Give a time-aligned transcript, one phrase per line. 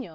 [0.00, 0.14] കഴിഞ്ഞു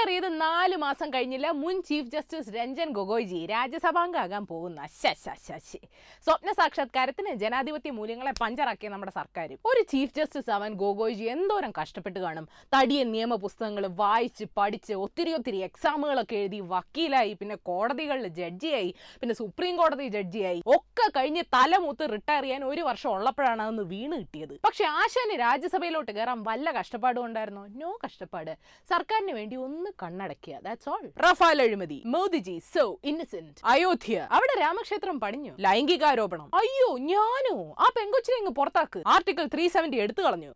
[0.00, 1.46] റിട്ടയർ ചെയ്ത് നാല് മാസം കഴിഞ്ഞില്ല.
[1.62, 5.80] മുൻ ചീഫ് ജസ്റ്റിസ് രഞ്ജൻ ഗൊഗോയ്ജി രാജ്യസഭാംഗമാകാൻ പോകുന്ന ശശി
[6.26, 12.46] സ്വപ്ന സാക്ഷാത്കാരത്തിന് ജനാധിപത്യ മൂല്യങ്ങളെ പഞ്ചറാക്കിയ നമ്മുടെ സർക്കാർ ഒരു ചീഫ് ജസ്റ്റിസ് ആവാൻ ഗൊഗോയ്ജി എന്തോരം കഷ്ടപ്പെട്ട് കാണും.
[12.74, 18.90] തടിയ നിയമ പുസ്തകങ്ങൾ വായിച്ച് പഠിച്ച് ഒത്തിരി ഒത്തിരി എക്സാമുകളൊക്കെ എഴുതി വക്കീലായി പിന്നെ കോടതികളിൽ ജഡ്ജിയായി
[19.20, 20.62] പിന്നെ സുപ്രീം കോടതി ജഡ്ജിയായി.
[20.76, 24.56] ഒക്കെ കഴിഞ്ഞ് തലമൂത്ത് റിട്ടയർ ചെയ്യാൻ ഒരു വർഷം ഉള്ളപ്പോഴാണ് അതൊന്ന് വീണ് കിട്ടിയത്.
[24.68, 27.66] പക്ഷെ ആശാന് രാജ്യസഭയിലോട്ട് കയറാൻ വല്ല കഷ്ടപ്പാടും ഉണ്ടായിരുന്നോ?
[27.82, 28.54] നോ കഷ്ടപ്പാട്.
[28.94, 32.02] സർക്കാരിന് വേണ്ടി ഒന്ന് കണ്ണടക്കിയ ദാറ്റ്സ് ഓൾ റഫാൽ അഴിമതി.
[32.06, 34.28] Modiji so innocent Ayodhya.
[34.30, 36.48] അവിടെ രാമക്ഷേത്രം പണിഞ്ഞു ലൈംഗികാരോപണം.
[36.54, 37.74] അയ്യോ ഞാനോ?
[37.78, 39.02] ആ പെങ്കൊച്ചിനെ ഇങ്ങ് പുറത്താക്ക്.
[39.06, 40.54] ആർട്ടിക്കിൾ ത്രീ സെവന്റി എടുത്തു കളഞ്ഞു.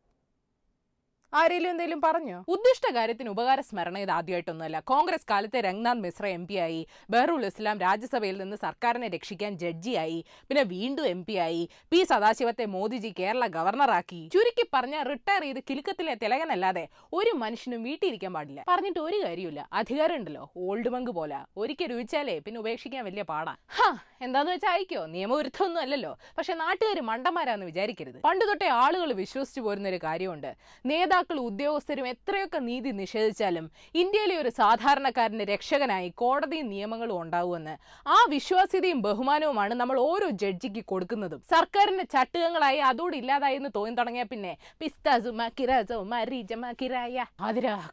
[1.34, 2.44] ആരെങ്കിലും എന്തെങ്കിലും പറഞ്ഞു?
[2.48, 4.80] ഉദ്ദിഷ്ട കാര്യത്തിന് ഉപകാര സ്മരണ ഇത് ആദ്യമായിട്ടൊന്നുമല്ല.
[4.80, 10.62] കോൺഗ്രസ് കാലത്തെ രംഗ്നാഥ് മിശ്ര എം പി ആയി ബഹറുൽ ഇസ്ലാം രാജ്യസഭയിൽ നിന്ന് സർക്കാരിനെ രക്ഷിക്കാൻ ജഡ്ജിയായി പിന്നെ
[10.62, 16.88] വീണ്ടും എം പി ആയി പി സദാശിവത്തെ മോദിജി കേരള ഗവർണറാക്കി ചുരുക്കി പറഞ്ഞ റിട്ടയർ ചെയ്ത് കിലുക്കത്തിലെ തിലകനല്ലാതെ
[17.12, 18.64] ഒരു മനുഷ്യനും വീട്ടിലിരിക്കാൻ പാടില്ല.
[18.68, 20.52] പറഞ്ഞിട്ട് ഒരു കാര്യമില്ല അധികാരം ഉണ്ടല്ലോ.
[20.56, 21.40] ഓൾഡ് മങ്ക് പോലെ.
[21.56, 23.56] ഒരിക്കൽ രുചിച്ചാലേ പിന്നെ ഉപേക്ഷിക്കാൻ വലിയ പാടാ.
[23.68, 25.06] ഹാ എന്താന്ന് വെച്ചാൽ അയക്കോ?
[25.06, 26.16] നിയമവിരുദ്ധമൊന്നും അല്ലല്ലോ.
[26.38, 28.20] പക്ഷെ നാട്ടുകാർ മണ്ടന്മാരാന്ന് വിചാരിക്കരുത്.
[28.24, 30.54] പണ്ട് തൊട്ടേ ആളുകൾ വിശ്വസിച്ചു പോരുന്ന ഒരു കാര്യമുണ്ട്.
[30.86, 37.76] നേതാക്കൾ ഉദ്യോഗസ്ഥരും എത്രയൊക്കെ നീതി നിഷേധിച്ചാലും ഇന്ത്യയിലെ ഒരു സാധാരണക്കാരന്റെ രക്ഷകനായി കോടതിയും നിയമങ്ങളും ഉണ്ടാവുമെന്ന്.
[38.06, 41.42] ആ വിശ്വാസ്യതയും ബഹുമാനവുമാണ് നമ്മൾ ഓരോ ജഡ്ജിക്ക് കൊടുക്കുന്നതും.
[41.50, 45.48] സർക്കാരിന്റെ ചട്ടുകങ്ങളായി അതോട് ഇല്ലാതായി എന്ന് തോന്നി തുടങ്ങിയ പിന്നെ പിസ്താസുമ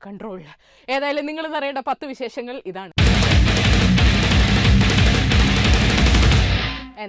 [0.07, 0.41] കൺട്രോൾ.
[0.89, 3.00] ഏതായാലും നിങ്ങൾ അറിയേണ്ട പത്ത് വിശേഷങ്ങൾ ഇതാണ്.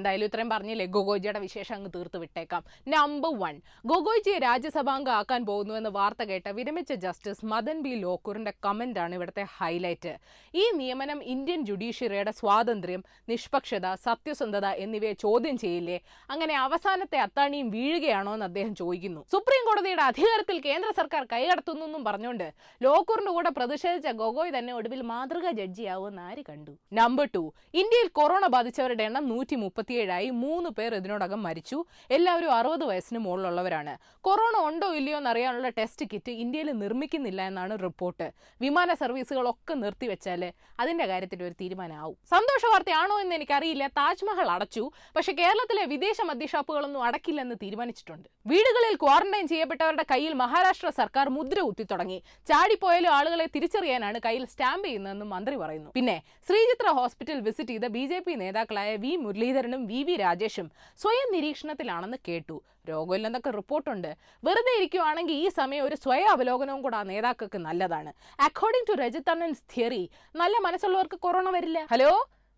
[0.03, 2.62] എന്തായാലും ഇത്രയും പറഞ്ഞില്ലേ ഗൊഗോജിയുടെ വിശേഷം അങ്ങ് തീർത്ത് വിട്ടേക്കാം.
[2.95, 3.56] നമ്പർ വൺ
[3.91, 10.14] ഗൊഗോജിയെ രാജ്യസഭാംഗമാക്കാൻ പോകുന്നു എന്ന വാർത്ത കേട്ട വിരമിച്ച ജസ്റ്റിസ് മദൻ ബി ലോക്കൂറിന്റെ കമന്റ് ആണ് ഇവിടുത്തെ ഹൈലൈറ്റ്
[10.62, 15.98] ഈ നിയമനം ഇന്ത്യൻ ജുഡീഷ്യറിയുടെ സ്വാതന്ത്ര്യം നിഷ്പക്ഷത സത്യസന്ധത എന്നിവയെ ചോദ്യം ചെയ്യില്ലേ?
[16.33, 19.23] അങ്ങനെ അവസാനത്തെ അത്താണിയും വീഴുകയാണോ എന്ന് അദ്ദേഹം ചോദിക്കുന്നു.
[19.34, 22.48] സുപ്രീം കോടതിയുടെ അധികാരത്തിൽ കേന്ദ്ര സർക്കാർ കൈകടത്തുന്നു എന്നും പറഞ്ഞുകൊണ്ട്
[22.86, 26.75] ലോക്കൂറിന്റെ കൂടെ പ്രതിഷേധിച്ച ഗൊഗോയ് തന്നെ ഒടുവിൽ മാതൃകാ ജഡ്ജിയാവുമെന്ന് ആര് കണ്ടു?
[27.00, 27.45] നമ്പർ ടു
[27.83, 29.56] ഇന്ത്യയിൽ കൊറോണ ബാധിച്ചവരുടെ എണ്ണം നൂറ്റി
[29.93, 31.79] മുപ്പത്തിയേഴായി മൂന്ന് പേർ ഇതിനോടകം മരിച്ചു.
[32.17, 33.95] എല്ലാവരും അറുപത് വയസ്സിന് മുകളിലുള്ളവരാണ്.
[34.27, 38.27] കൊറോണ ഉണ്ടോ ഇല്ലയോ എന്നറിയാനുള്ള ടെസ്റ്റ് കിറ്റ് ഇന്ത്യയിൽ നിർമ്മിക്കുന്നില്ല എന്നാണ് റിപ്പോർട്ട്.
[38.64, 40.42] വിമാന സർവീസുകളൊക്കെ നിർത്തിവെച്ചാൽ
[40.83, 42.17] അതിന്റെ കാര്യത്തിൽ ഒരു തീരുമാനമാവും.
[42.35, 43.86] സന്തോഷ വാർത്തയാണോ എന്ന് എനിക്കറിയില്ല.
[43.98, 44.85] താജ്മഹൽ അടച്ചു.
[45.17, 48.27] പക്ഷേ കേരളത്തിലെ വിദേശ മദ്യഷാപ്പുകളൊന്നും അടക്കില്ലെന്ന് തീരുമാനിച്ചിട്ടുണ്ട്.
[48.52, 52.19] വീടുകളിൽ ക്വാറന്റൈൻ ചെയ്യപ്പെട്ടവരുടെ കയ്യിൽ മഹാരാഷ്ട്ര സർക്കാർ മുദ്ര കുത്തി തുടങ്ങി.
[52.52, 55.92] ചാടിപ്പോയാലും ആളുകളെ തിരിച്ചറിയാനാണ് കയ്യിൽ സ്റ്റാമ്പ് ചെയ്യുന്നതെന്നും മന്ത്രി പറയുന്നു.
[55.98, 56.17] പിന്നെ
[56.48, 60.67] ശ്രീചിത്ര ഹോസ്പിറ്റൽ വിസിറ്റ് ചെയ്ത ബി നേതാക്കളായ വി മുരളീധരനും വി വി രാജേഷും
[61.03, 62.57] സ്വയം നിരീക്ഷണത്തിലാണെന്ന് കേട്ടു.
[62.89, 64.11] രോഗമില്ലെന്നൊക്കെ റിപ്പോർട്ടുണ്ട്.
[64.45, 68.13] വെറുതെ ഇരിക്കുവാണെങ്കിൽ ഈ സമയം ഒരു സ്വയം അവലോകനവും കൂടെ ആ നേതാക്കൾക്ക് നല്ലതാണ്.
[68.47, 71.81] അക്കോർഡിംഗ് ടു രജിത് അണ്ണൻസ് തിയറി നല്ല മനസ്സുള്ളവർക്ക് കൊറോണ വരില്ല.
[71.93, 72.13] ഹലോ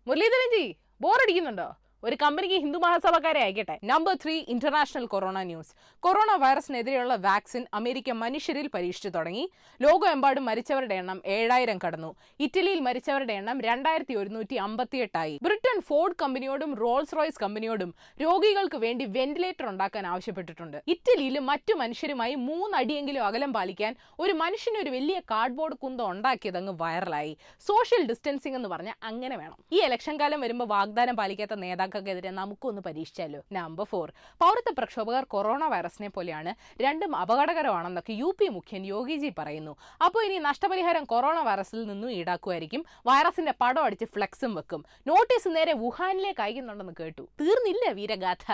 [0.07, 0.65] മുരളീധരൻ ജി
[1.01, 1.67] ബോറടിക്കുന്നുണ്ടോ
[2.07, 3.75] ഒരു കമ്പനിക്ക് ഹിന്ദു മഹാസഭക്കാരെ അയക്കട്ടെ.
[3.91, 5.71] Number three international corona news
[6.05, 9.43] corona വൈറസിനെതിരെയുള്ള vaccine America മനുഷ്യരിൽ പരീക്ഷിച്ചു തുടങ്ങി.
[9.79, 12.09] ലോകമെമ്പാടും മരിച്ചവരുടെ എണ്ണം ഏഴായിരം കടന്നു.
[12.45, 19.67] ഇറ്റലിയിൽ മരിച്ചവരുടെ എണ്ണം രണ്ടായിരത്തി ഒരുന്നൂറ്റി അമ്പത്തിയെട്ടായി ബ്രിട്ടൻ ഫോർഡ് കമ്പനിയോടും റോൾസ് റോയ്സ് കമ്പനിയോടും രോഗികൾക്ക് വേണ്ടി വെന്റിലേറ്റർ
[19.71, 20.77] ഉണ്ടാക്കാൻ ആവശ്യപ്പെട്ടിട്ടുണ്ട്.
[20.95, 27.33] ഇറ്റലിയിൽ മറ്റു മനുഷ്യരുമായി മൂന്നടിയെങ്കിലും അകലം പാലിക്കാൻ ഒരു മനുഷ്യന് ഒരു വലിയ കാർഡ്ബോർഡ് കുന്ത ഉണ്ടാക്കിയത് അങ്ങ് വൈറലായി
[27.69, 29.57] സോഷ്യൽ ഡിസ്റ്റൻസിംഗ് എന്ന് പറഞ്ഞാൽ അങ്ങനെ വേണം.
[29.71, 31.53] ഈ ഇലക്ഷൻ കാലം വരുമ്പോൾ വാഗ്ദാനം പാലിക്കാത്ത
[31.95, 33.39] നേതാക്കൾക്കെതിരെ നമുക്കൊന്ന് പരീക്ഷിച്ചാലോ?
[33.57, 34.07] നമ്പർ ഫോർ
[34.41, 36.51] പൗരത്വ പ്രക്ഷോഭകർ കൊറോണ വൈറസിനെ പോലെയാണ്
[36.83, 39.73] രണ്ടും അപകടകരമാണെന്നൊക്കെ യു പി മുഖ്യൻ യോഗിജി പറയുന്നു.
[40.05, 42.81] അപ്പോൾ ഇനി നഷ്ടപരിഹാരം കൊറോണ വൈറസിൽ നിന്നും ഈടാക്കുമായിരിക്കും.
[43.09, 44.81] വൈറസിന്റെ പടം അടിച്ച് ഫ്ലെക്സും വെക്കും.
[45.09, 47.25] നോട്ടീസ് നേരെ വുഹാനിലേക്ക് അയക്കുന്നുണ്ടെന്ന് കേട്ടു.
[47.41, 48.45] തീർന്നില്ല വീരഗാഥ?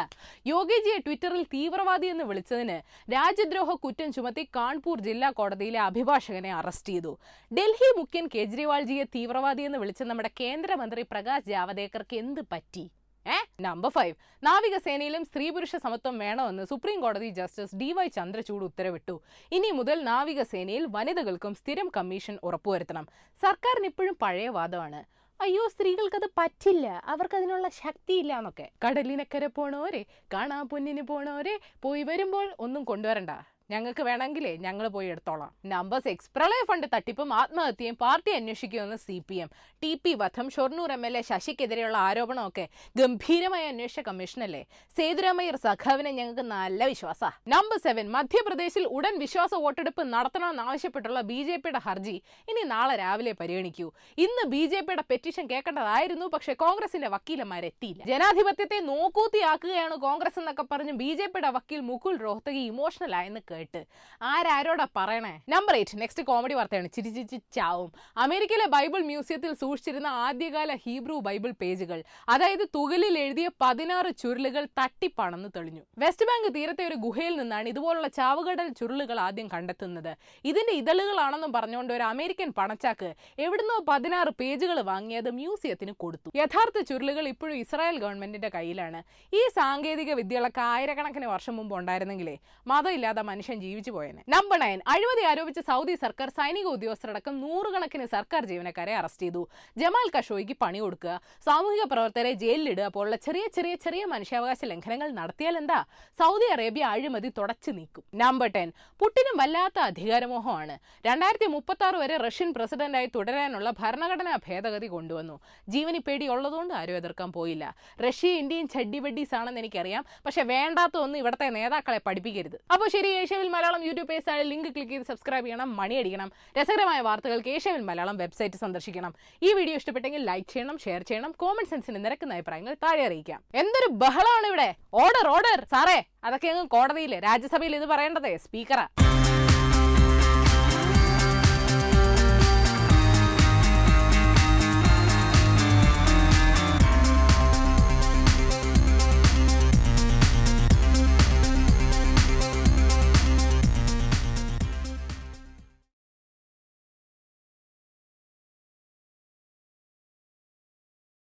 [0.53, 2.77] യോഗിജിയെ ട്വിറ്ററിൽ തീവ്രവാദി എന്ന് വിളിച്ചതിന്
[3.15, 7.13] രാജ്യദ്രോഹ കുറ്റം ചുമത്തി കാൺപൂർ ജില്ലാ കോടതിയിലെ അഭിഭാഷകനെ അറസ്റ്റ് ചെയ്തു.
[7.57, 12.85] ഡൽഹി മുഖ്യൻ കേജ്രിവാൾജിയെ തീവ്രവാദി എന്ന് വിളിച്ച നമ്മുടെ കേന്ദ്രമന്ത്രി പ്രകാശ് ജാവദേക്കർക്ക് എന്ത് പറ്റി?
[13.27, 13.37] ഏ?
[13.61, 19.21] നമ്പർ ഫൈവ് നാവികസേനയിലും സ്ത്രീ പുരുഷ സമത്വം വേണമെന്ന് സുപ്രീം കോടതി ജസ്റ്റിസ് ഡി വൈ ചന്ദ്രചൂഡ് ഉത്തരവിട്ടു.
[19.51, 23.07] ഇനി മുതൽ നാവികസേനയിൽ വനിതകൾക്കും സ്ഥിരം കമ്മീഷൻ ഉറപ്പുവരുത്തണം.
[23.41, 25.03] സർക്കാരിന് ഇപ്പോഴും പഴയ വാദമാണ്.
[25.41, 26.87] അയ്യോ സ്ത്രീകൾക്കത് പറ്റില്ല.
[27.05, 28.69] അവർക്ക് അതിനുള്ള ശക്തിയില്ല എന്നൊക്കെ.
[28.85, 33.29] കടലിനക്കരെ പോണോരെ കാണാ പൊന്നിന് പോണോരെ പോയി വരുമ്പോൾ ഒന്നും കൊണ്ടുവരണ്ട.
[33.71, 35.51] ഞങ്ങൾക്ക് വേണമെങ്കിലേ ഞങ്ങൾ പോയി എടുത്തോളാം.
[35.73, 39.49] നമ്പർ സിക്സ് പ്രളയ ഫണ്ട് തട്ടിപ്പും ആത്മഹത്യയും പാർട്ടി അന്വേഷിക്കുമെന്ന് C P M
[39.83, 42.65] T P വധം ഷൊർണൂർ എം എൽ എ ശശിക്കെതിരെയുള്ള ആരോപണമൊക്കെ
[42.99, 44.61] ഗംഭീരമായ അന്വേഷണ കമ്മീഷനല്ലേ?
[44.97, 47.23] സേതുരാമയ്യർ സഖാവിനെ ഞങ്ങൾക്ക് നല്ല വിശ്വാസ.
[47.53, 52.17] നമ്പർ സെവൻ മധ്യപ്രദേശിൽ ഉടൻ വിശ്വാസ വോട്ടെടുപ്പ് നടത്തണമെന്നാവശ്യപ്പെട്ടുള്ള ബി ജെ പിയുടെ ഹർജി
[52.51, 53.87] ഇനി നാളെ രാവിലെ പരിഗണിക്കൂ.
[54.25, 61.11] ഇന്ന് ബി ജെ പിയുടെ പെറ്റീഷൻ കേൾക്കേണ്ടതായിരുന്നു പക്ഷേ കോൺഗ്രസിന്റെ വക്കീലന്മാരെത്തിയില്ല ജനാധിപത്യത്തെ നോക്കൂത്തിയാക്കുകയാണ് കോൺഗ്രസ് എന്നൊക്കെ പറഞ്ഞ് ബി
[61.21, 63.85] ജെ പിയുടെ വക്കീൽ മുകുൽ റോഹ്തഗി ഇമോഷണൽ ആയെന്ന് എട്ട്
[64.21, 65.41] ആരാരോടാ പറയണേ?
[65.49, 66.89] നമ്പർ എയ്റ്റ് നെക്സ്റ്റ് കോമഡി വാർത്തയാണ്.
[66.95, 67.91] ചിരി ചാവും.
[68.17, 75.81] അമേരിക്കയിലെ ബൈബിൾ മ്യൂസിയത്തിൽ സൂക്ഷിച്ചിരുന്ന ആദ്യകാല ഹീബ്രു ബൈബിൾ പേജുകൾ അതായത് തുകലിൽ എഴുതിയ പതിനാറ് ചുരുളുകൾ തട്ടിപ്പാണെന്ന് തെളിഞ്ഞു.
[75.97, 80.11] വെസ്റ്റ് ബാങ്ക് തീരത്തെ ഒരു ഗുഹയിൽ നിന്നാണ് ഇതുപോലുള്ള ചാവുകടൽ ചുരുളുകൾ ആദ്യം കണ്ടെത്തുന്നത്.
[80.45, 83.09] ഇതിന്റെ ഇതളുകളാണെന്നും പറഞ്ഞുകൊണ്ട് ഒരു അമേരിക്കൻ പണച്ചാക്ക്
[83.39, 86.31] എവിടുന്നോ പതിനാറ് പേജുകൾ വാങ്ങിയത് മ്യൂസിയത്തിന് കൊടുത്തു.
[86.35, 88.99] യഥാർത്ഥ ചുരുളുകൾ ഇപ്പോഴും ഇസ്രായേൽ ഗവൺമെന്റിന്റെ കയ്യിലാണ്.
[89.35, 92.37] ഈ സാങ്കേതിക വിദ്യകളൊക്കെ ആയിരക്കണക്കിന് വർഷം മുമ്പ് ഉണ്ടായിരുന്നെങ്കിലേ
[92.67, 94.23] മതമില്ലാതെ മനുഷ്യൻ ജീവിച്ചു പോയേനെ.
[94.29, 99.47] നമ്പർ നയൻ അഴിമതി ആരോപിച്ച് സൗദി സർക്കാർ സൈനിക ഉദ്യോഗസ്ഥരടക്കം നൂറുകണക്കിന് സർക്കാർ ജീവനക്കാരെ അറസ്റ്റ് ചെയ്തു.
[99.77, 105.83] ജമാൽ കഷോയ്ക്ക് പണി കൊടുക്കുക സാമൂഹിക പ്രവർത്തകരെ ജയിലിലിടുക പോലുള്ള ചെറിയ ചെറിയ ചെറിയ മനുഷ്യാവകാശ ലംഘനങ്ങൾ നടത്തിയാൽ എന്താ?
[106.19, 108.03] സൗദി അറേബ്യ അഴിമതി തുടച്ചു നീക്കും.
[108.15, 110.79] നമ്പർ ടെൻ പുട്ടിനും വല്ലാത്ത അധികാരമോഹമാണ്.
[111.05, 115.39] രണ്ടായിരത്തി മുപ്പത്തി ആറ് വരെ റഷ്യൻ പ്രസിഡന്റായി തുടരാനുള്ള ഭരണഘടനാ ഭേദഗതി കൊണ്ടുവന്നു.
[115.69, 117.75] ജീവനി പേടി ഉള്ളതുകൊണ്ട് ആരും എതിർക്കാൻ പോയില്ല.
[118.07, 120.05] റഷ്യ ഇന്ത്യയും ചഡ്ഡിബഡ്ഡീസ് ആണെന്ന് എനിക്കറിയാം.
[120.25, 122.61] പക്ഷെ വേണ്ടാത്ത ഒന്നും ഇവിടുത്തെ നേതാക്കളെ പഠിപ്പിക്കരുത്.
[122.73, 123.07] അപ്പോൾ ശരി
[123.41, 126.29] Asiaville Malayalam YouTube page link click ചെയ്ത് സബ്സ്ക്രൈബ് ചെയ്യണം മണിയടിക്കണം.
[126.57, 129.11] രസകരമായ വാർത്തകൾക്ക് ഏഷ്യവിൽ മലയാളം വെബ്സൈറ്റ് സന്ദർശിക്കണം.
[129.47, 133.39] ഈ വീഡിയോ ഇഷ്ടപ്പെട്ടെങ്കിൽ ലൈക്ക് ചെയ്യണം ഷെയർ ചെയ്യണം കോമൺ സെൻസിന് നിരക്കുന്ന അഭിപ്രായങ്ങൾ താഴെ അറിയിക്കാം.
[133.61, 134.69] എന്തൊരു ബഹളമാണ് ഇവിടെ
[135.03, 138.85] ഓർഡർ ഓർഡർ സാറേ അതൊക്കെ അങ്ങ് കോടതിയിൽ രാജ്യസഭയിൽ ഇത് പറയേണ്ടതേ സ്പീക്കറാ